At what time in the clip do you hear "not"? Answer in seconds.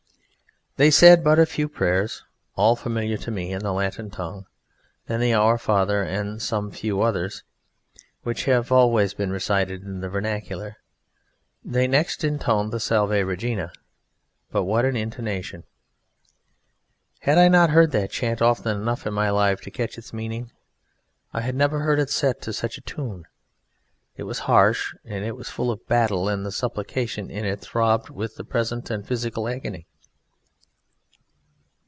17.49-17.71